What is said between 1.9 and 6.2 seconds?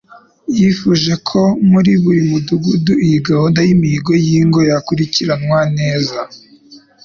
buri mudugudu iyi gahunda y'imihigo y'ingo yakurikiranwa neza